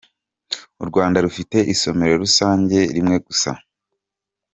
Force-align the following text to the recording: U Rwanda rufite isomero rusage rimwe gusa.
U 0.81 0.85
Rwanda 0.89 1.17
rufite 1.25 1.57
isomero 1.73 2.13
rusage 2.23 2.79
rimwe 2.95 3.17
gusa. 3.25 3.51